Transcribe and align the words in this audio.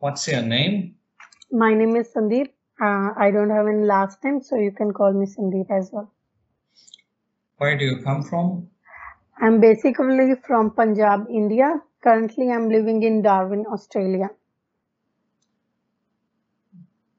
What's 0.00 0.28
your 0.28 0.42
name? 0.42 0.94
My 1.50 1.74
name 1.74 1.96
is 1.96 2.08
Sandeep. 2.14 2.50
Uh, 2.80 3.10
I 3.18 3.32
don't 3.32 3.50
have 3.50 3.66
any 3.66 3.84
last 3.84 4.22
name, 4.22 4.40
so 4.40 4.54
you 4.54 4.70
can 4.70 4.92
call 4.92 5.12
me 5.12 5.26
Sandeep 5.26 5.68
as 5.76 5.90
well. 5.92 6.12
Where 7.56 7.76
do 7.76 7.84
you 7.84 7.96
come 8.04 8.22
from? 8.22 8.68
I'm 9.40 9.60
basically 9.60 10.36
from 10.46 10.70
Punjab, 10.70 11.26
India. 11.28 11.80
Currently, 12.04 12.48
I'm 12.48 12.68
living 12.68 13.02
in 13.02 13.22
Darwin, 13.22 13.66
Australia. 13.66 14.30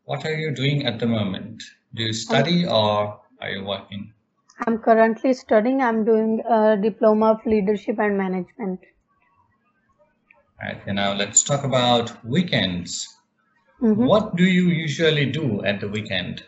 What 0.05 0.25
are 0.25 0.35
you 0.35 0.51
doing 0.51 0.85
at 0.85 0.99
the 0.99 1.05
moment? 1.05 1.61
Do 1.93 2.03
you 2.03 2.13
study 2.13 2.65
or 2.65 3.19
are 3.41 3.49
you 3.49 3.65
working? 3.65 4.13
I'm 4.65 4.77
currently 4.77 5.33
studying. 5.33 5.81
I'm 5.81 6.05
doing 6.05 6.41
a 6.49 6.77
diploma 6.81 7.33
of 7.33 7.45
leadership 7.45 7.99
and 7.99 8.17
management. 8.17 8.79
Okay, 10.65 10.93
now 10.93 11.13
let's 11.13 11.43
talk 11.43 11.63
about 11.65 12.23
weekends. 12.25 13.07
Mhm. 13.81 14.07
What 14.07 14.35
do 14.35 14.43
you 14.45 14.69
usually 14.69 15.25
do 15.31 15.63
at 15.63 15.79
the 15.81 15.87
weekend? 15.89 16.43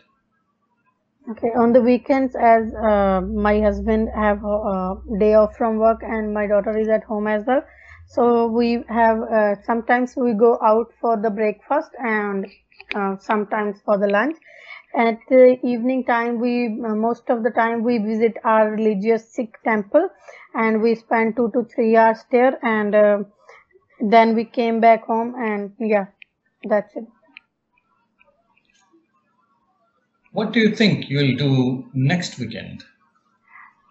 Okay, 1.30 1.50
on 1.54 1.72
the 1.72 1.80
weekends, 1.80 2.34
as 2.36 2.72
uh, 2.74 3.20
my 3.20 3.60
husband 3.60 4.08
have 4.14 4.44
a 4.44 4.96
day 5.18 5.34
off 5.34 5.56
from 5.56 5.78
work 5.78 6.00
and 6.02 6.32
my 6.34 6.46
daughter 6.46 6.76
is 6.76 6.88
at 6.88 7.04
home 7.04 7.26
as 7.28 7.44
well, 7.46 7.62
so 8.06 8.46
we 8.46 8.84
have 8.88 9.20
uh, 9.22 9.54
sometimes 9.62 10.14
we 10.16 10.32
go 10.34 10.58
out 10.62 10.92
for 11.00 11.16
the 11.16 11.30
breakfast 11.30 11.90
and 11.98 12.46
uh, 12.94 13.16
sometimes 13.18 13.80
for 13.84 13.98
the 13.98 14.08
lunch. 14.08 14.36
At 14.94 15.18
the 15.28 15.58
evening 15.64 16.04
time, 16.04 16.38
we 16.40 16.66
uh, 16.66 16.94
most 16.94 17.30
of 17.30 17.42
the 17.44 17.50
time 17.50 17.82
we 17.84 17.98
visit 17.98 18.36
our 18.44 18.70
religious 18.70 19.32
Sikh 19.32 19.56
temple, 19.64 20.08
and 20.54 20.82
we 20.82 20.94
spend 20.96 21.36
two 21.36 21.50
to 21.52 21.64
three 21.64 21.96
hours 21.96 22.24
there, 22.30 22.58
and 22.64 22.94
uh, 22.94 23.18
then 24.02 24.34
we 24.34 24.44
came 24.44 24.80
back 24.80 25.04
home, 25.04 25.34
and 25.38 25.72
yeah, 25.78 26.06
that's 26.64 26.94
it. 26.96 27.04
What 30.32 30.52
do 30.52 30.60
you 30.60 30.74
think 30.74 31.10
you'll 31.10 31.36
do 31.36 31.88
next 31.92 32.38
weekend? 32.38 32.84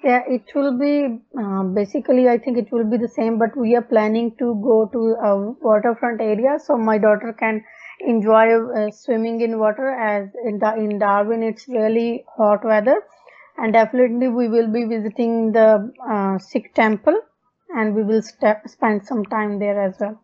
Yeah, 0.04 0.24
it 0.28 0.46
will 0.56 0.80
be 0.80 1.22
uh, 1.40 1.64
basically. 1.64 2.28
I 2.28 2.40
think 2.40 2.58
it 2.58 2.72
will 2.72 2.90
be 2.90 2.98
the 2.98 3.08
same, 3.08 3.38
but 3.38 3.56
we 3.56 3.76
are 3.76 3.84
planning 3.84 4.36
to 4.40 4.56
go 4.64 4.90
to 4.92 5.00
a 5.24 5.52
waterfront 5.62 6.20
area 6.20 6.58
so 6.58 6.78
my 6.78 6.98
daughter 6.98 7.34
can 7.34 7.64
enjoy 8.00 8.46
uh, 8.60 8.90
swimming 8.90 9.42
in 9.42 9.60
water. 9.60 9.92
As 9.92 10.30
in 10.44 10.58
the 10.58 10.74
in 10.76 10.98
Darwin, 10.98 11.44
it's 11.44 11.68
really 11.68 12.26
hot 12.36 12.66
weather, 12.66 13.04
and 13.58 13.74
definitely 13.74 14.28
we 14.28 14.50
will 14.50 14.72
be 14.74 14.86
visiting 14.86 15.52
the 15.52 15.94
uh, 16.10 16.40
Sikh 16.40 16.74
temple, 16.74 17.22
and 17.76 17.96
we 17.96 18.04
will 18.04 18.22
spend 18.22 19.06
some 19.06 19.26
time 19.26 19.60
there 19.60 19.82
as 19.82 20.00
well. 20.00 20.20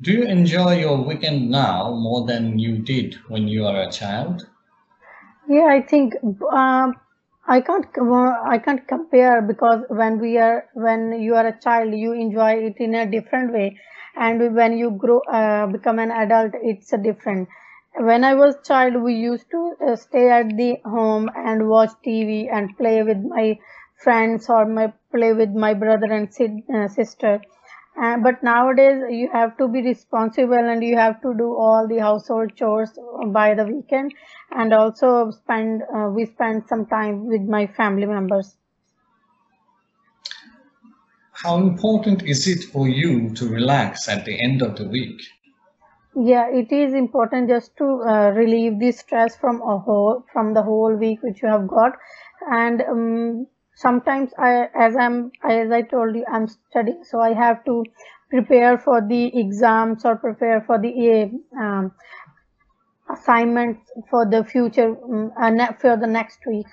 Do 0.00 0.12
you 0.12 0.24
enjoy 0.24 0.80
your 0.80 1.00
weekend 1.02 1.48
now 1.50 1.94
more 1.94 2.26
than 2.26 2.58
you 2.58 2.78
did 2.78 3.14
when 3.28 3.48
you 3.48 3.62
were 3.62 3.80
a 3.80 3.90
child? 3.90 4.48
Yeah, 5.48 5.66
I 5.66 5.82
think 5.82 6.14
um, 6.52 6.94
I 7.46 7.60
can't 7.60 7.86
I 8.54 8.58
can't 8.58 8.86
compare 8.86 9.42
because 9.42 9.84
when 9.88 10.18
we 10.20 10.38
are 10.38 10.64
when 10.74 11.20
you 11.20 11.34
are 11.34 11.46
a 11.46 11.58
child, 11.60 11.94
you 11.94 12.12
enjoy 12.12 12.52
it 12.68 12.76
in 12.78 12.94
a 12.94 13.10
different 13.10 13.52
way, 13.52 13.78
and 14.16 14.54
when 14.54 14.78
you 14.78 14.90
grow 14.92 15.20
uh, 15.20 15.66
become 15.66 15.98
an 15.98 16.10
adult, 16.10 16.52
it's 16.62 16.92
a 16.92 16.98
different. 16.98 17.48
When 17.98 18.24
I 18.24 18.34
was 18.34 18.56
child, 18.66 18.96
we 19.00 19.14
used 19.14 19.48
to 19.52 19.76
uh, 19.80 19.94
stay 19.94 20.28
at 20.28 20.56
the 20.56 20.80
home 20.84 21.30
and 21.36 21.68
watch 21.68 21.90
TV 22.02 22.48
and 22.48 22.76
play 22.76 23.04
with 23.04 23.18
my 23.22 23.60
friends 23.94 24.50
or 24.50 24.66
my 24.66 24.92
play 25.12 25.32
with 25.34 25.50
my 25.54 25.74
brother 25.74 26.12
and 26.12 26.34
si- 26.34 26.64
uh, 26.74 26.88
sister. 26.88 27.40
Uh, 27.96 28.16
but 28.16 28.42
nowadays 28.42 29.04
you 29.08 29.30
have 29.30 29.56
to 29.58 29.68
be 29.68 29.82
responsible 29.82 30.54
and 30.54 30.82
you 30.82 30.96
have 30.96 31.20
to 31.22 31.32
do 31.32 31.54
all 31.54 31.86
the 31.86 31.98
household 31.98 32.56
chores 32.56 32.98
by 33.28 33.54
the 33.54 33.64
weekend 33.66 34.14
and 34.50 34.72
also 34.72 35.30
spend 35.30 35.84
uh, 35.94 36.08
we 36.12 36.26
spend 36.26 36.66
some 36.66 36.86
time 36.86 37.26
with 37.26 37.42
my 37.42 37.68
family 37.68 38.06
members 38.06 38.56
How 41.32 41.56
important 41.56 42.22
is 42.22 42.46
it 42.46 42.62
for 42.70 42.86
you 42.88 43.34
to 43.34 43.48
relax 43.48 44.08
at 44.08 44.24
the 44.24 44.40
end 44.40 44.62
of 44.62 44.76
the 44.76 44.86
week? 44.86 45.20
Yeah 46.16 46.48
it 46.50 46.72
is 46.72 46.94
important 46.94 47.48
just 47.48 47.76
to 47.76 47.84
uh, 47.84 48.30
relieve 48.30 48.78
the 48.80 48.90
stress 48.92 49.36
from 49.36 49.60
a 49.62 49.78
whole 49.78 50.24
from 50.32 50.54
the 50.54 50.62
whole 50.62 50.94
week 50.94 51.22
which 51.22 51.42
you 51.42 51.48
have 51.48 51.68
got. 51.68 51.92
And 52.50 52.82
um, 52.82 53.46
sometimes 53.74 54.32
i 54.38 54.68
as 54.74 54.96
i'm 54.96 55.30
as 55.48 55.70
i 55.70 55.82
told 55.82 56.14
you 56.16 56.24
i'm 56.32 56.46
studying 56.48 57.04
so 57.04 57.20
i 57.20 57.32
have 57.32 57.64
to 57.64 57.84
prepare 58.30 58.78
for 58.78 59.00
the 59.00 59.22
exams 59.40 60.04
or 60.04 60.16
prepare 60.16 60.60
for 60.66 60.78
the 60.78 61.30
um, 61.58 61.92
assignments 63.12 63.90
for 64.10 64.26
the 64.26 64.44
future 64.44 64.96
um, 65.04 65.32
uh, 65.40 65.72
for 65.80 65.96
the 65.96 66.06
next 66.06 66.38
week. 66.46 66.66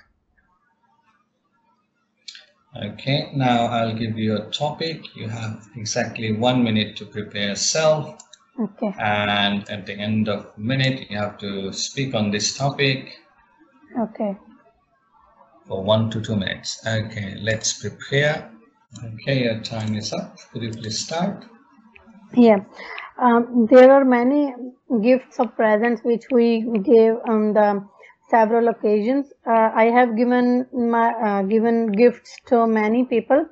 Okay, 2.76 3.32
now 3.34 3.66
I'll 3.66 3.94
give 3.94 4.18
you 4.18 4.36
a 4.36 4.50
topic. 4.50 5.16
You 5.16 5.28
have 5.28 5.68
exactly 5.74 6.32
one 6.32 6.62
minute 6.62 6.96
to 6.98 7.06
prepare 7.06 7.48
yourself, 7.48 8.27
okay 8.58 8.94
and 8.98 9.68
at 9.70 9.86
the 9.86 9.94
end 9.94 10.28
of 10.28 10.56
minute, 10.58 11.10
you 11.10 11.16
have 11.16 11.38
to 11.38 11.72
speak 11.72 12.14
on 12.14 12.30
this 12.30 12.56
topic 12.56 13.18
okay 13.98 14.36
for 15.68 15.82
one 15.82 16.10
to 16.10 16.20
two 16.20 16.34
minutes. 16.34 16.84
Okay, 16.86 17.36
let's 17.40 17.74
prepare. 17.74 18.50
Okay, 19.04 19.44
your 19.44 19.60
time 19.60 19.94
is 19.94 20.12
up. 20.12 20.38
Could 20.50 20.62
you 20.62 20.70
please 20.70 20.98
start? 20.98 21.44
Yeah, 22.34 22.60
um, 23.18 23.66
there 23.70 23.92
are 23.92 24.04
many 24.04 24.54
gifts 25.02 25.38
or 25.38 25.48
presents 25.48 26.02
which 26.02 26.24
we 26.32 26.62
gave 26.82 27.14
on 27.28 27.52
the 27.52 27.86
several 28.30 28.68
occasions. 28.68 29.32
Uh, 29.46 29.70
I 29.74 29.84
have 29.84 30.16
given 30.16 30.66
my 30.72 31.10
uh, 31.12 31.42
given 31.42 31.92
gifts 31.92 32.36
to 32.46 32.66
many 32.66 33.04
people, 33.04 33.46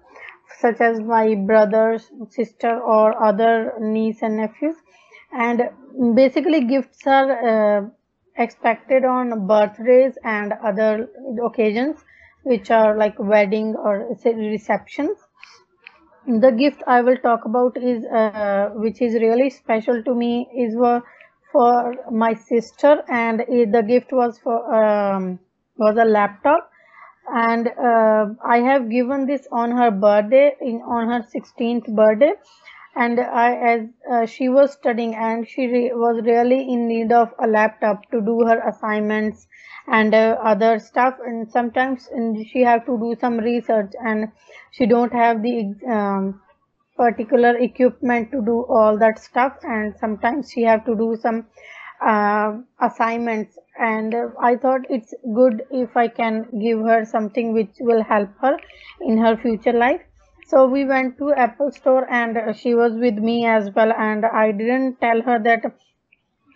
such 0.58 0.80
as 0.80 1.00
my 1.00 1.34
brothers, 1.34 2.10
sister, 2.30 2.80
or 2.80 3.22
other 3.22 3.74
niece 3.78 4.22
and 4.22 4.38
nephews. 4.38 4.76
And 5.38 5.68
basically, 6.14 6.64
gifts 6.64 7.06
are 7.06 7.30
uh, 7.48 7.88
expected 8.36 9.04
on 9.04 9.46
birthdays 9.46 10.14
and 10.24 10.54
other 10.64 11.10
occasions, 11.44 12.02
which 12.44 12.70
are 12.70 12.96
like 12.96 13.18
wedding 13.18 13.74
or 13.76 14.16
receptions. 14.24 15.18
The 16.26 16.50
gift 16.50 16.82
I 16.86 17.02
will 17.02 17.18
talk 17.18 17.44
about 17.44 17.76
is 17.76 18.04
uh, 18.06 18.70
which 18.74 19.02
is 19.02 19.14
really 19.14 19.50
special 19.50 20.02
to 20.02 20.14
me 20.14 20.48
is 20.56 20.74
for, 21.52 21.94
my 22.10 22.34
sister. 22.34 23.02
And 23.08 23.40
the 23.40 23.84
gift 23.86 24.12
was 24.12 24.38
for 24.38 24.58
um, 24.74 25.38
was 25.76 25.96
a 25.98 26.04
laptop. 26.04 26.70
And 27.28 27.68
uh, 27.68 28.26
I 28.44 28.58
have 28.58 28.88
given 28.88 29.26
this 29.26 29.46
on 29.52 29.70
her 29.72 29.90
birthday 29.90 30.56
in 30.60 30.80
on 30.82 31.08
her 31.08 31.20
16th 31.34 31.94
birthday 31.94 32.32
and 32.96 33.20
I 33.20 33.54
as 33.72 33.80
uh, 34.10 34.26
she 34.26 34.48
was 34.48 34.72
studying 34.72 35.14
and 35.14 35.46
she 35.46 35.66
re- 35.66 35.92
was 35.94 36.22
really 36.24 36.60
in 36.72 36.88
need 36.88 37.12
of 37.12 37.32
a 37.38 37.46
laptop 37.46 38.10
to 38.10 38.20
do 38.20 38.40
her 38.46 38.60
assignments 38.68 39.46
and 39.86 40.14
uh, 40.14 40.38
other 40.42 40.78
stuff. 40.78 41.14
And 41.24 41.50
sometimes 41.50 42.08
and 42.10 42.46
she 42.48 42.62
have 42.62 42.86
to 42.86 42.98
do 42.98 43.14
some 43.20 43.38
research 43.38 43.92
and 44.00 44.32
she 44.72 44.86
don't 44.86 45.12
have 45.12 45.42
the 45.42 45.74
um, 45.88 46.40
particular 46.96 47.56
equipment 47.58 48.30
to 48.32 48.42
do 48.44 48.64
all 48.68 48.98
that 48.98 49.18
stuff. 49.18 49.58
And 49.62 49.94
sometimes 49.98 50.50
she 50.50 50.62
have 50.62 50.84
to 50.86 50.96
do 50.96 51.16
some 51.20 51.46
uh, 52.04 52.58
assignments. 52.80 53.58
And 53.78 54.14
i 54.42 54.56
thought 54.56 54.86
it's 54.88 55.12
good 55.34 55.62
if 55.70 55.94
i 55.98 56.08
can 56.08 56.46
give 56.62 56.78
her 56.80 57.04
something 57.04 57.52
which 57.52 57.74
will 57.80 58.02
help 58.02 58.30
her 58.40 58.56
in 59.02 59.18
her 59.18 59.36
future 59.36 59.74
life 59.74 60.00
so 60.46 60.66
we 60.66 60.84
went 60.84 61.18
to 61.18 61.32
apple 61.46 61.70
store 61.70 62.04
and 62.10 62.38
she 62.56 62.74
was 62.74 62.94
with 63.06 63.18
me 63.30 63.44
as 63.46 63.70
well 63.74 63.92
and 63.92 64.24
i 64.26 64.50
didn't 64.52 65.00
tell 65.00 65.22
her 65.22 65.38
that 65.38 65.72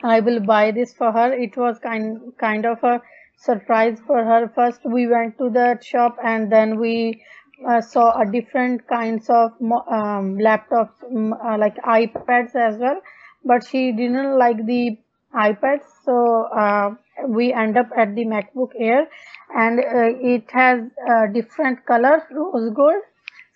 I 0.02 0.20
will 0.20 0.40
buy 0.40 0.70
this 0.70 0.94
for 0.94 1.12
her. 1.12 1.32
It 1.32 1.56
was 1.56 1.78
kind 1.78 2.32
kind 2.38 2.64
of 2.64 2.82
a 2.82 3.02
surprise 3.37 3.98
for 4.06 4.25
her. 4.25 4.48
First, 4.54 4.81
we 4.84 5.06
went 5.06 5.37
to 5.38 5.50
the 5.50 5.78
shop 5.82 6.16
and 6.25 6.50
then 6.50 6.78
we 6.78 7.22
uh, 7.69 7.81
saw 7.81 8.19
a 8.19 8.25
different 8.25 8.87
kinds 8.88 9.28
of 9.28 9.52
um, 9.60 10.38
laptops, 10.38 10.94
uh, 11.04 11.58
like 11.58 11.76
iPads 11.76 12.54
as 12.54 12.78
well, 12.78 13.00
but 13.44 13.66
she 13.66 13.93
didn't 13.93 14.38
like 14.38 14.64
the 14.66 14.98
iPads, 15.34 15.84
so 16.04 16.44
uh, 16.44 16.94
we 17.28 17.52
end 17.52 17.76
up 17.76 17.88
at 17.96 18.14
the 18.14 18.25
MacBook 18.25 18.70
Air, 18.78 19.06
and 19.54 19.78
uh, 19.78 20.19
it 20.34 20.50
has 20.50 20.81
uh, 21.08 21.26
different 21.26 21.84
colors, 21.86 22.22
rose 22.31 22.72
gold. 22.75 23.02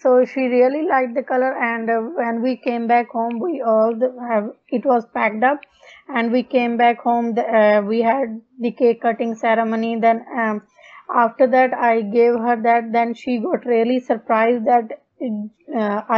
So 0.04 0.24
she 0.24 0.42
really 0.54 0.86
liked 0.86 1.14
the 1.14 1.22
color, 1.22 1.52
and 1.66 1.90
uh, 1.90 1.98
when 2.22 2.42
we 2.42 2.56
came 2.56 2.86
back 2.86 3.10
home, 3.10 3.38
we 3.40 3.62
all 3.74 3.94
have 4.28 4.50
it 4.68 4.84
was 4.84 5.06
packed 5.14 5.42
up, 5.42 5.60
and 6.08 6.30
we 6.30 6.42
came 6.42 6.76
back 6.76 7.00
home. 7.00 7.34
The, 7.34 7.82
we 7.86 8.02
had 8.02 8.40
the 8.60 8.72
cake 8.82 9.00
cutting 9.02 9.34
ceremony. 9.34 9.98
Then 9.98 10.24
um, 10.44 10.62
after 11.22 11.46
that, 11.56 11.72
I 11.72 12.02
gave 12.02 12.34
her 12.34 12.60
that. 12.68 12.92
Then 12.92 13.14
she 13.14 13.38
got 13.38 13.64
really 13.64 13.98
surprised 13.98 14.66
that 14.66 15.00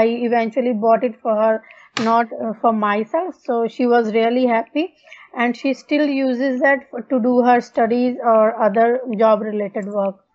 I 0.01 0.05
eventually 0.29 0.73
bought 0.73 1.05
it 1.05 1.21
for 1.21 1.35
her 1.37 1.63
not 2.01 2.27
uh, 2.45 2.53
for 2.61 2.73
myself 2.73 3.35
so 3.43 3.67
she 3.69 3.87
was 3.87 4.13
really 4.13 4.47
happy 4.47 4.95
and 5.35 5.57
she 5.57 5.73
still 5.75 6.07
uses 6.07 6.61
that 6.61 6.81
to 7.11 7.21
do 7.21 7.43
her 7.43 7.61
studies 7.61 8.17
or 8.23 8.63
other 8.63 9.01
job 9.19 9.41
related 9.41 9.87
work 9.87 10.26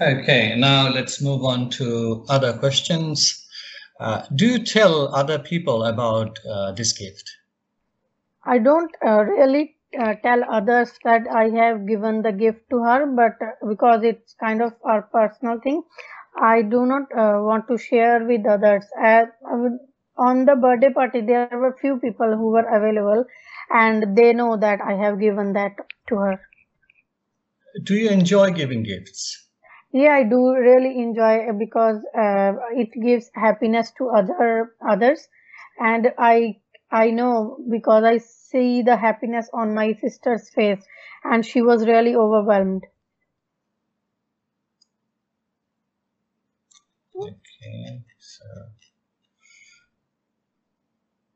okay 0.00 0.54
now 0.56 0.88
let's 0.88 1.20
move 1.20 1.44
on 1.44 1.70
to 1.70 2.24
other 2.28 2.52
questions. 2.52 3.46
Uh, 3.98 4.22
do 4.34 4.46
you 4.46 4.64
tell 4.64 5.14
other 5.14 5.38
people 5.38 5.84
about 5.84 6.38
uh, 6.50 6.72
this 6.72 6.92
gift? 6.92 7.30
I 8.44 8.58
don't 8.58 8.90
uh, 9.06 9.24
really 9.24 9.76
uh, 9.98 10.14
tell 10.22 10.42
others 10.48 10.92
that 11.04 11.22
i 11.28 11.48
have 11.48 11.84
given 11.86 12.22
the 12.22 12.30
gift 12.30 12.60
to 12.70 12.78
her 12.78 13.06
but 13.06 13.36
uh, 13.44 13.68
because 13.68 14.04
it's 14.04 14.34
kind 14.34 14.62
of 14.62 14.72
our 14.84 15.02
personal 15.02 15.58
thing 15.64 15.82
i 16.40 16.62
do 16.62 16.86
not 16.86 17.02
want 17.12 17.66
to 17.66 17.76
share 17.76 18.24
with 18.24 18.46
others. 18.46 18.84
On 20.16 20.44
the 20.44 20.54
birthday 20.54 20.92
party 20.92 21.22
there 21.22 21.48
were 21.52 21.76
few 21.80 21.98
people 21.98 22.36
who 22.36 22.52
were 22.52 22.68
available 22.76 23.24
and 23.74 24.16
they 24.16 24.32
know 24.32 24.56
that 24.56 24.80
i 24.80 24.92
have 24.94 25.18
given 25.18 25.52
that 25.54 25.72
to 26.08 26.14
her. 26.16 26.40
Do 27.82 27.94
you 27.94 28.10
enjoy 28.10 28.52
giving 28.52 28.84
gifts 28.84 29.49
yeah 29.92 30.14
i 30.14 30.22
do 30.22 30.54
really 30.54 30.98
enjoy 31.00 31.46
because 31.58 32.04
uh, 32.16 32.52
it 32.82 32.90
gives 32.92 33.30
happiness 33.34 33.92
to 33.98 34.08
other 34.10 34.74
others. 34.88 35.28
And 35.78 36.12
i 36.18 36.56
i 36.90 37.10
know 37.10 37.58
because 37.70 38.04
i 38.04 38.18
see 38.18 38.82
the 38.82 38.96
happiness 38.96 39.48
on 39.52 39.74
my 39.74 39.94
sister's 39.94 40.48
face 40.50 40.84
and 41.24 41.44
she 41.44 41.62
was 41.62 41.86
really 41.86 42.14
overwhelmed. 42.14 42.86
Okay 47.14 48.02
so. 48.18 48.44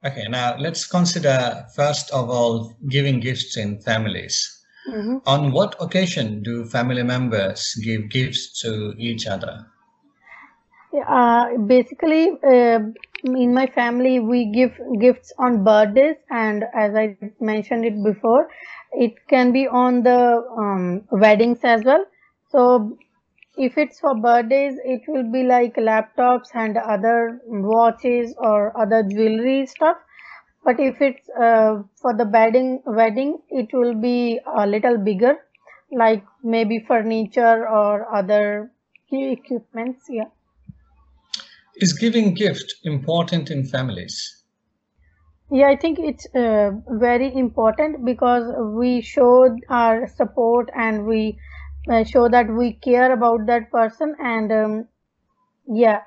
Okay, 0.04 0.26
now 0.28 0.56
let's 0.58 0.86
consider 0.86 1.66
first 1.74 2.10
of 2.12 2.30
all 2.30 2.76
giving 2.88 3.20
gifts 3.20 3.56
in 3.56 3.80
families. 3.80 4.53
Mm-hmm. 4.88 5.16
On 5.26 5.52
what 5.52 5.76
occasion 5.80 6.42
do 6.42 6.64
family 6.66 7.02
members 7.02 7.74
give 7.82 8.10
gifts 8.10 8.60
to 8.60 8.94
each 8.98 9.26
other? 9.26 9.66
Uh, 11.08 11.56
basically, 11.66 12.32
uh, 12.46 12.80
in 13.24 13.54
my 13.54 13.66
family, 13.66 14.20
we 14.20 14.52
give 14.52 14.78
gifts 15.00 15.32
on 15.38 15.64
birthdays, 15.64 16.16
and 16.30 16.64
as 16.74 16.94
I 16.94 17.16
mentioned 17.40 17.84
it 17.84 18.02
before, 18.04 18.48
it 18.92 19.14
can 19.28 19.52
be 19.52 19.66
on 19.66 20.02
the 20.02 20.44
um, 20.56 21.02
weddings 21.10 21.60
as 21.64 21.82
well. 21.84 22.04
So, 22.50 22.96
if 23.56 23.78
it's 23.78 24.00
for 24.00 24.14
birthdays, 24.14 24.78
it 24.84 25.02
will 25.08 25.30
be 25.32 25.42
like 25.42 25.74
laptops 25.76 26.54
and 26.54 26.76
other 26.76 27.40
watches 27.46 28.34
or 28.38 28.78
other 28.78 29.02
jewelry 29.02 29.66
stuff. 29.66 29.96
But 30.64 30.80
if 30.80 31.00
it's 31.00 31.28
uh, 31.30 31.82
for 31.96 32.14
the 32.14 32.24
wedding, 32.24 32.82
wedding, 32.86 33.38
it 33.50 33.68
will 33.72 33.94
be 33.94 34.40
a 34.46 34.66
little 34.66 34.96
bigger, 34.96 35.36
like 35.92 36.24
maybe 36.42 36.78
furniture 36.88 37.68
or 37.68 38.14
other 38.14 38.72
key 39.10 39.32
equipments. 39.32 40.06
Yeah. 40.08 40.30
Is 41.76 41.92
giving 41.92 42.34
gift 42.34 42.74
important 42.84 43.50
in 43.50 43.64
families? 43.64 44.42
Yeah, 45.50 45.68
I 45.68 45.76
think 45.76 45.98
it's 45.98 46.26
uh, 46.34 46.70
very 46.88 47.34
important 47.36 48.04
because 48.04 48.50
we 48.74 49.02
show 49.02 49.56
our 49.68 50.08
support 50.08 50.70
and 50.74 51.04
we 51.06 51.38
uh, 51.90 52.04
show 52.04 52.28
that 52.28 52.48
we 52.48 52.72
care 52.72 53.12
about 53.12 53.46
that 53.46 53.70
person 53.70 54.16
and 54.18 54.50
um, 54.50 54.88
yeah 55.66 56.00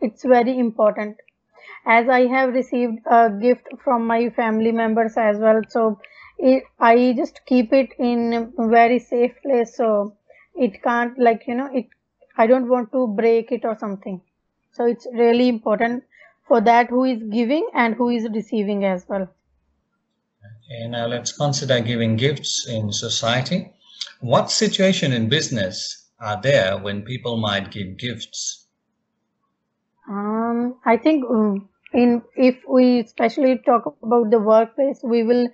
it's 0.00 0.24
very 0.24 0.58
important 0.58 1.16
as 1.86 2.08
i 2.08 2.26
have 2.26 2.52
received 2.54 2.98
a 3.06 3.30
gift 3.40 3.68
from 3.82 4.06
my 4.06 4.30
family 4.30 4.72
members 4.72 5.16
as 5.16 5.38
well. 5.38 5.62
So 5.68 6.00
it, 6.38 6.64
i 6.78 7.12
just 7.16 7.40
keep 7.46 7.72
it 7.72 7.90
in 7.98 8.52
very 8.58 8.98
safe 8.98 9.32
place. 9.42 9.76
So 9.76 10.16
it 10.54 10.82
can't 10.82 11.18
like 11.18 11.44
you 11.46 11.54
know 11.54 11.70
it 11.72 11.86
i 12.36 12.46
don't 12.46 12.68
want 12.68 12.92
to 12.92 13.06
break 13.06 13.52
it 13.52 13.64
or 13.64 13.76
something. 13.78 14.20
So 14.72 14.86
it's 14.86 15.06
really 15.12 15.48
important 15.48 16.04
for 16.48 16.60
that 16.60 16.90
who 16.90 17.04
is 17.04 17.22
giving 17.22 17.68
and 17.74 17.94
who 17.94 18.10
is 18.10 18.28
receiving 18.32 18.84
as 18.84 19.06
well. 19.08 19.28
Okay 20.66 20.88
now 20.88 21.06
let's 21.06 21.32
consider 21.32 21.80
giving 21.80 22.16
gifts 22.16 22.66
in 22.68 22.92
society. 22.92 23.72
What 24.20 24.50
situation 24.50 25.12
in 25.12 25.28
business 25.28 26.08
are 26.20 26.40
there 26.40 26.78
when 26.78 27.02
people 27.02 27.36
might 27.36 27.70
give 27.70 27.96
gifts? 27.98 28.63
Um, 30.08 30.76
I 30.84 30.96
think 30.96 31.24
um, 31.28 31.68
in 31.92 32.22
if 32.36 32.56
we 32.68 33.00
especially 33.00 33.58
talk 33.58 33.96
about 34.02 34.30
the 34.30 34.38
workplace, 34.38 35.00
we 35.02 35.22
will 35.22 35.48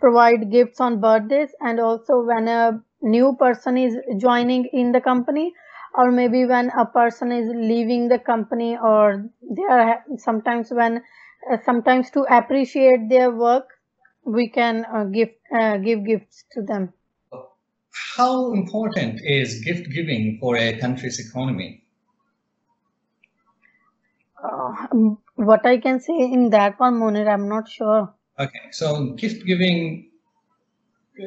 provide 0.00 0.50
gifts 0.50 0.80
on 0.80 1.00
birthdays 1.00 1.50
and 1.60 1.80
also 1.80 2.22
when 2.22 2.48
a 2.48 2.80
new 3.02 3.36
person 3.36 3.76
is 3.76 3.96
joining 4.18 4.66
in 4.72 4.92
the 4.92 5.00
company 5.00 5.52
or 5.94 6.10
maybe 6.10 6.44
when 6.44 6.70
a 6.70 6.86
person 6.86 7.32
is 7.32 7.48
leaving 7.54 8.08
the 8.08 8.18
company 8.18 8.76
or 8.76 9.24
they 9.50 9.64
are 9.64 10.04
sometimes 10.16 10.70
when 10.70 11.02
uh, 11.50 11.56
sometimes 11.64 12.10
to 12.10 12.20
appreciate 12.30 13.08
their 13.08 13.30
work 13.30 13.66
we 14.24 14.48
can 14.48 14.84
uh, 14.94 15.04
give 15.04 15.30
uh, 15.54 15.76
give 15.78 16.06
gifts 16.06 16.44
to 16.52 16.62
them 16.62 16.92
how 18.16 18.52
important 18.52 19.20
is 19.24 19.60
gift 19.60 19.90
giving 19.92 20.38
for 20.40 20.56
a 20.56 20.78
country's 20.78 21.18
economy? 21.18 21.83
Uh, 24.44 25.14
what 25.36 25.64
I 25.66 25.78
can 25.78 26.00
say 26.00 26.18
in 26.18 26.50
that 26.50 26.78
one, 26.78 26.98
Monir, 26.98 27.28
I'm 27.28 27.48
not 27.48 27.68
sure. 27.68 28.12
Okay, 28.38 28.60
so 28.70 29.10
gift 29.12 29.46
giving 29.46 30.10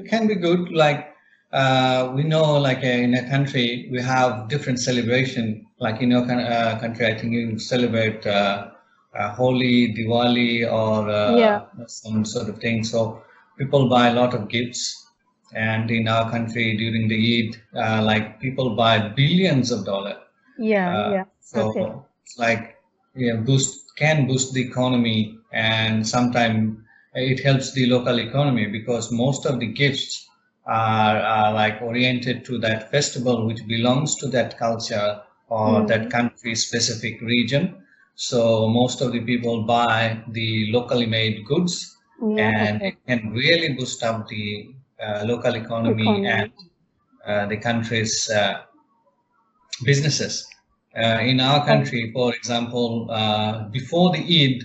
can 0.09 0.27
be 0.27 0.35
good. 0.35 0.69
Like 0.69 1.15
uh, 1.51 2.11
we 2.13 2.23
know, 2.23 2.57
like 2.57 2.83
uh, 2.83 2.87
in 2.87 3.13
a 3.13 3.27
country, 3.29 3.89
we 3.91 4.01
have 4.01 4.49
different 4.49 4.79
celebration. 4.79 5.65
Like 5.79 6.01
in 6.01 6.11
your 6.11 6.23
uh, 6.23 6.79
country, 6.79 7.05
I 7.07 7.17
think 7.17 7.33
you 7.33 7.57
celebrate 7.59 8.25
uh, 8.27 8.71
uh, 9.17 9.29
Holi, 9.33 9.93
Diwali, 9.93 10.71
or 10.71 11.09
yeah. 11.37 11.65
some 11.87 12.25
sort 12.25 12.49
of 12.49 12.59
thing. 12.59 12.83
So 12.83 13.23
people 13.57 13.89
buy 13.89 14.09
a 14.09 14.13
lot 14.13 14.33
of 14.33 14.49
gifts 14.49 15.07
and 15.53 15.89
in 15.89 16.07
our 16.07 16.29
country 16.29 16.75
during 16.77 17.07
the 17.07 17.15
Eid, 17.15 17.61
uh, 17.75 18.03
like 18.03 18.39
people 18.39 18.75
buy 18.75 18.99
billions 18.99 19.71
of 19.71 19.85
dollars. 19.85 20.17
Yeah, 20.59 21.11
yeah. 21.11 21.23
So 21.39 21.69
okay. 21.69 21.93
it's 22.23 22.37
like 23.17 23.25
yeah, 23.25 23.35
boost 23.41 23.95
can 23.95 24.27
boost 24.27 24.53
the 24.53 24.61
economy, 24.61 25.39
and 25.51 26.07
sometimes 26.07 26.77
it 27.13 27.39
helps 27.39 27.73
the 27.73 27.87
local 27.87 28.19
economy 28.19 28.67
because 28.67 29.11
most 29.11 29.45
of 29.45 29.59
the 29.59 29.67
gifts 29.67 30.27
are, 30.65 31.17
are 31.17 31.53
like 31.53 31.81
oriented 31.81 32.45
to 32.45 32.59
that 32.59 32.91
festival 32.91 33.47
which 33.47 33.65
belongs 33.67 34.15
to 34.15 34.27
that 34.27 34.57
culture 34.57 35.21
or 35.49 35.81
mm. 35.81 35.87
that 35.87 36.11
country 36.11 36.55
specific 36.55 37.21
region. 37.21 37.83
So 38.15 38.67
most 38.67 39.01
of 39.01 39.11
the 39.11 39.21
people 39.21 39.63
buy 39.63 40.21
the 40.29 40.71
locally 40.71 41.05
made 41.05 41.45
goods 41.45 41.97
yeah, 42.21 42.67
and 42.67 42.77
okay. 42.77 42.87
it 42.87 42.97
can 43.07 43.31
really 43.31 43.73
boost 43.73 44.03
up 44.03 44.27
the 44.27 44.69
uh, 45.01 45.23
local 45.25 45.55
economy, 45.55 46.03
economy, 46.03 46.27
and 46.27 46.51
uh, 47.25 47.45
the 47.45 47.57
country's 47.57 48.29
uh, 48.29 48.61
businesses. 49.83 50.47
In 50.97 51.39
our 51.39 51.65
country, 51.65 52.11
for 52.13 52.33
example, 52.33 53.07
before 53.71 54.11
the 54.11 54.19
Eid, 54.19 54.63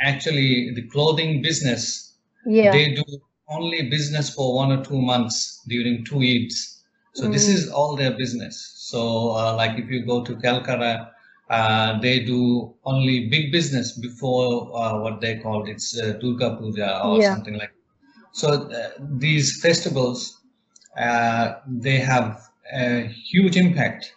actually 0.00 0.72
the 0.74 0.82
clothing 0.88 1.42
business, 1.42 2.14
yeah. 2.46 2.72
they 2.72 2.94
do 2.94 3.04
only 3.48 3.88
business 3.88 4.34
for 4.34 4.54
one 4.54 4.72
or 4.72 4.84
two 4.84 5.00
months 5.00 5.62
during 5.68 6.04
two 6.04 6.16
Eids. 6.16 6.80
So 7.14 7.26
mm. 7.26 7.32
this 7.32 7.48
is 7.48 7.70
all 7.70 7.96
their 7.96 8.12
business. 8.12 8.72
So 8.76 9.30
uh, 9.36 9.54
like 9.56 9.78
if 9.78 9.90
you 9.90 10.04
go 10.04 10.24
to 10.24 10.36
Calcutta, 10.36 11.10
uh, 11.50 12.00
they 12.00 12.20
do 12.20 12.74
only 12.84 13.28
big 13.28 13.52
business 13.52 13.92
before 13.98 14.74
uh, 14.74 14.98
what 15.00 15.20
they 15.20 15.38
call 15.38 15.68
it's 15.68 15.92
Durga 15.92 16.56
Puja 16.56 17.04
or 17.04 17.20
yeah. 17.20 17.34
something 17.34 17.54
like 17.54 17.70
That. 17.70 18.28
so 18.32 18.48
uh, 18.48 18.90
these 18.98 19.60
festivals, 19.60 20.40
uh, 20.98 21.54
they 21.66 21.98
have 21.98 22.40
a 22.72 23.06
huge 23.08 23.56
impact 23.56 24.14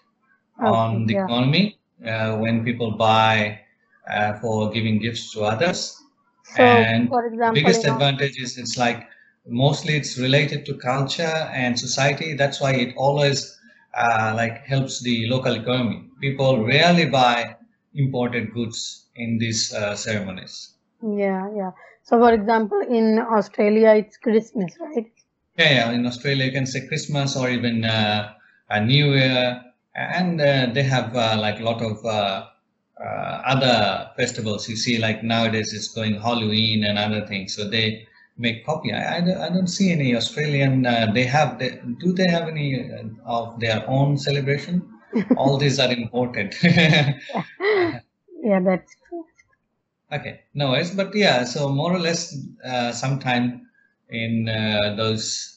on 0.60 1.06
the 1.06 1.14
yeah. 1.14 1.26
economy 1.26 1.78
uh, 2.06 2.38
when 2.38 2.64
people 2.64 2.92
buy 2.92 3.60
uh, 4.12 4.34
for 4.40 4.72
giving 4.72 5.00
gifts 5.00 5.32
to 5.34 5.42
others. 5.44 6.02
So, 6.44 6.64
and 6.64 7.10
for 7.10 7.26
example, 7.26 7.54
biggest 7.54 7.86
advantage 7.86 8.38
is 8.40 8.58
it's 8.58 8.78
like 8.78 9.08
mostly 9.48 9.96
it's 9.96 10.18
related 10.18 10.66
to 10.68 10.76
culture 10.76 11.24
and 11.54 11.78
society. 11.80 12.34
That's 12.34 12.62
why 12.62 12.74
it 12.74 12.94
always 12.98 13.58
uh, 13.94 14.34
like 14.36 14.66
helps 14.66 15.02
the 15.02 15.28
local 15.28 15.54
economy. 15.56 16.06
People 16.22 16.66
rarely 16.66 17.06
buy 17.06 17.56
imported 17.94 18.54
goods 18.54 19.08
in 19.16 19.38
these 19.38 19.74
uh, 19.74 19.96
ceremonies. 19.96 20.74
Yeah, 21.02 21.50
yeah. 21.56 21.72
So, 22.04 22.20
for 22.20 22.34
example, 22.34 22.80
in 22.82 23.20
Australia, 23.20 23.90
it's 23.96 24.18
Christmas, 24.18 24.74
right? 24.80 25.12
Yeah, 25.58 25.72
yeah. 25.72 25.92
In 25.92 26.06
Australia, 26.06 26.46
you 26.46 26.52
can 26.52 26.66
say 26.66 26.88
Christmas 26.88 27.36
or 27.36 27.50
even 27.50 27.84
uh, 27.86 28.34
a 28.70 28.84
New 28.84 29.14
Year, 29.14 29.62
and 29.96 30.42
uh, 30.42 30.68
they 30.74 30.84
have 30.84 31.16
uh, 31.16 31.38
like 31.40 31.60
a 31.60 31.64
lot 31.64 31.82
of 31.82 32.06
uh, 32.06 32.48
uh, 33.00 33.42
other 33.46 34.12
festivals. 34.18 34.68
You 34.70 34.76
see, 34.76 34.98
like 34.98 35.24
nowadays, 35.24 35.74
it's 35.74 35.88
going 35.88 36.20
Halloween 36.20 36.84
and 36.84 36.98
other 36.98 37.26
things. 37.26 37.56
So 37.56 37.70
they 37.70 38.08
make 38.38 38.66
copy. 38.66 38.94
I, 38.94 39.18
I, 39.18 39.22
don't, 39.22 39.38
I 39.38 39.50
don't 39.50 39.68
see 39.68 39.92
any 39.92 40.16
Australian. 40.16 40.86
Uh, 40.86 41.12
they 41.14 41.24
have. 41.24 41.60
They, 41.60 41.80
do 42.00 42.14
they 42.14 42.28
have 42.30 42.48
any 42.48 42.90
of 43.26 43.60
their 43.60 43.90
own 43.90 44.18
celebration? 44.18 44.88
All 45.38 45.58
these 45.58 45.80
are 45.80 45.92
imported. 45.92 46.56
yeah, 46.64 47.20
that's 48.42 48.96
true. 49.08 49.26
Okay, 50.12 50.42
no 50.54 50.72
worries. 50.72 50.92
But 50.92 51.16
yeah, 51.16 51.46
so 51.46 51.70
more 51.70 51.94
or 51.94 52.00
less, 52.00 52.38
sometime 52.92 53.68
in 54.10 54.48
uh, 54.48 54.96
those 54.96 55.55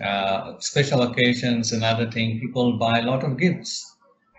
uh, 0.00 0.58
special 0.60 1.02
occasions 1.02 1.72
and 1.72 1.84
other 1.84 2.10
things, 2.10 2.40
people 2.40 2.78
buy 2.78 3.00
a 3.00 3.02
lot 3.02 3.24
of 3.24 3.38
gifts. 3.38 3.96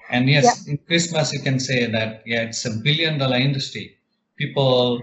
And 0.10 0.30
yes, 0.30 0.64
yeah. 0.66 0.72
in 0.72 0.78
Christmas, 0.88 1.32
you 1.34 1.40
can 1.40 1.60
say 1.60 1.86
that, 1.86 2.24
yeah, 2.26 2.44
it's 2.44 2.66
a 2.66 2.72
billion 2.72 3.18
dollar 3.20 3.38
industry. 3.38 3.98
People 4.38 5.02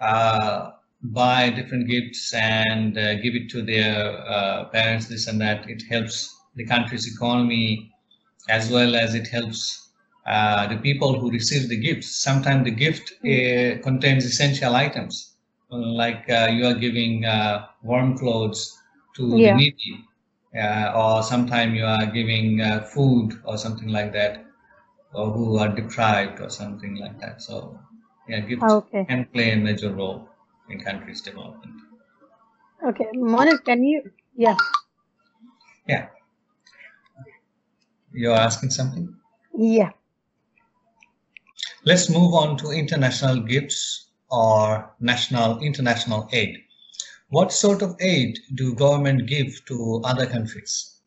uh, 0.00 0.72
buy 1.02 1.50
different 1.50 1.88
gifts 1.88 2.32
and 2.34 2.96
uh, 2.96 3.14
give 3.16 3.34
it 3.34 3.50
to 3.50 3.62
their 3.62 4.18
uh, 4.28 4.66
parents, 4.66 5.06
this 5.08 5.26
and 5.26 5.40
that. 5.40 5.68
It 5.68 5.82
helps 5.90 6.34
the 6.54 6.64
country's 6.64 7.12
economy 7.12 7.92
as 8.48 8.70
well 8.70 8.94
as 8.94 9.14
it 9.14 9.26
helps 9.26 9.90
uh, 10.26 10.66
the 10.68 10.76
people 10.76 11.18
who 11.18 11.30
receive 11.30 11.68
the 11.68 11.76
gifts. 11.76 12.22
Sometimes 12.22 12.64
the 12.64 12.70
gift 12.70 13.12
mm. 13.24 13.82
contains 13.82 14.24
essential 14.24 14.74
items 14.74 15.34
like 15.70 16.28
uh, 16.30 16.48
you 16.50 16.66
are 16.66 16.74
giving 16.74 17.24
uh, 17.24 17.66
warm 17.82 18.16
clothes 18.16 18.78
to 19.14 19.36
yeah. 19.36 19.52
the 19.52 19.58
needy, 19.58 20.04
uh, 20.60 20.92
or 20.94 21.22
sometimes 21.22 21.74
you 21.76 21.84
are 21.84 22.06
giving 22.06 22.60
food 22.92 23.40
or 23.44 23.56
something 23.56 23.88
like 23.88 24.12
that, 24.12 24.44
or 25.12 25.30
who 25.30 25.58
are 25.58 25.68
deprived 25.68 26.40
or 26.40 26.50
something 26.50 26.96
like 26.96 27.20
that. 27.20 27.40
So, 27.40 27.78
yeah, 28.28 28.40
gifts 28.40 28.64
okay. 28.64 29.04
can 29.04 29.26
play 29.32 29.52
a 29.52 29.56
major 29.56 29.92
role 29.92 30.28
in 30.68 30.80
countries' 30.80 31.20
development. 31.20 31.74
Okay, 32.86 33.06
Monica, 33.14 33.58
can 33.62 33.84
you? 33.84 34.10
Yeah. 34.36 34.56
Yeah. 35.86 36.08
You're 38.12 38.34
asking 38.34 38.70
something? 38.70 39.14
Yeah. 39.56 39.90
Let's 41.84 42.08
move 42.10 42.34
on 42.34 42.56
to 42.58 42.70
international 42.70 43.40
gifts 43.40 44.08
or 44.30 44.90
national 45.00 45.60
international 45.60 46.28
aid. 46.32 46.63
What 47.28 47.52
sort 47.52 47.82
of 47.82 47.96
aid 48.00 48.38
do 48.54 48.74
government 48.74 49.26
give 49.26 49.64
to 49.66 50.00
other 50.04 50.26
countries? 50.26 51.00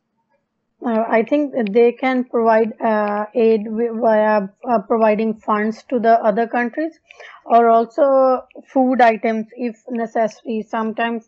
Uh, 0.86 1.04
I 1.10 1.24
think 1.24 1.54
they 1.72 1.92
can 1.92 2.24
provide 2.26 2.80
uh, 2.82 3.26
aid 3.34 3.68
via 3.68 4.48
uh, 4.70 4.80
providing 4.88 5.40
funds 5.40 5.84
to 5.90 6.00
the 6.00 6.24
other 6.24 6.48
countries 6.48 7.00
or 7.46 7.70
also 7.70 8.42
food 8.72 9.02
items 9.02 9.48
if 9.54 9.76
necessary. 9.90 10.62
Sometimes, 10.62 11.28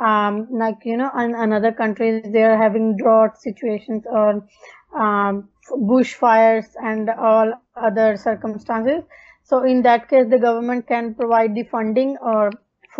um, 0.00 0.48
like, 0.50 0.84
you 0.84 0.98
know, 0.98 1.10
in 1.18 1.34
another 1.34 1.72
countries, 1.72 2.24
they 2.30 2.42
are 2.42 2.58
having 2.58 2.96
drought 2.96 3.40
situations 3.40 4.04
or 4.06 4.46
um, 4.94 5.48
bushfires 5.70 6.66
and 6.82 7.08
all 7.08 7.52
other 7.76 8.16
circumstances. 8.16 9.02
So 9.44 9.64
in 9.64 9.82
that 9.82 10.08
case, 10.08 10.26
the 10.28 10.38
government 10.38 10.86
can 10.86 11.14
provide 11.14 11.54
the 11.54 11.64
funding 11.64 12.18
or 12.20 12.50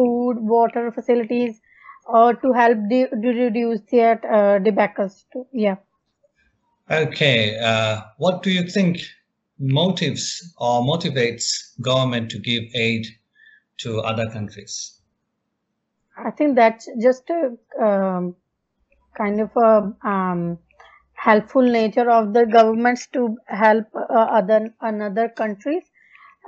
food, 0.01 0.41
water 0.57 0.91
facilities, 0.93 1.61
or 2.07 2.35
to 2.35 2.53
help 2.53 2.79
the, 2.89 3.07
to 3.23 3.29
reduce 3.29 3.81
the 3.91 4.03
uh, 4.03 4.59
debacles. 4.67 5.25
Yeah. 5.53 5.77
Okay. 6.91 7.59
Uh, 7.59 8.01
what 8.19 8.43
do 8.43 8.51
you 8.51 8.67
think 8.69 9.01
motives 9.59 10.55
or 10.59 10.83
motivates 10.83 11.45
government 11.81 12.31
to 12.31 12.39
give 12.39 12.65
aid 12.75 13.07
to 13.79 14.01
other 14.01 14.29
countries? 14.31 15.01
I 16.17 16.31
think 16.31 16.57
that's 16.57 16.89
just 17.01 17.31
a 17.31 17.85
um, 17.85 18.35
kind 19.17 19.41
of 19.41 19.51
a 19.57 20.09
um, 20.09 20.59
helpful 21.15 21.63
nature 21.63 22.11
of 22.11 22.33
the 22.33 22.47
governments 22.47 23.07
to 23.13 23.37
help 23.47 23.87
uh, 23.95 24.27
other 24.41 24.75
another 24.81 25.29
countries 25.29 25.83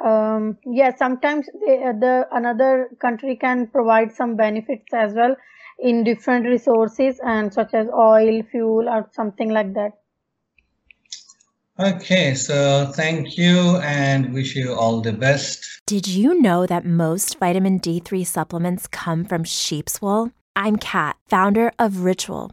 um, 0.05 0.59
yeah 0.67 0.95
sometimes 0.95 1.47
they, 1.67 1.83
uh, 1.83 1.93
the 1.93 2.27
another 2.33 2.89
country 3.01 3.37
can 3.37 3.67
provide 3.67 4.13
some 4.13 4.37
benefits 4.37 4.93
as 4.93 5.15
well 5.15 5.37
in 5.79 6.05
different 6.05 6.47
resources 6.47 7.21
and 7.25 7.53
such 7.53 7.75
as 7.75 7.89
oil 7.89 8.43
fuel 8.51 8.89
or 8.89 9.09
something 9.13 9.51
like 9.51 9.75
that. 9.75 9.93
Okay 11.79 12.35
so 12.35 12.93
thank 12.95 13.37
you 13.37 13.77
and 13.79 14.33
wish 14.33 14.55
you 14.55 14.75
all 14.75 15.01
the 15.01 15.13
best. 15.13 15.81
Did 15.87 16.07
you 16.07 16.41
know 16.41 16.67
that 16.67 16.85
most 16.85 17.39
vitamin 17.39 17.81
d3 17.81 18.27
supplements 18.27 18.87
come 18.87 19.25
from 19.25 19.45
sheep's 19.45 20.01
wool? 20.03 20.31
I'm 20.55 20.77
kat 20.77 21.17
founder 21.29 21.73
of 21.79 22.05
ritual 22.05 22.53